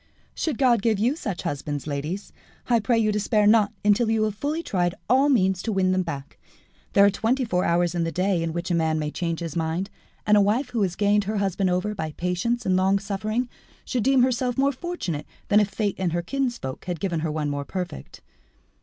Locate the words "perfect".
17.63-18.21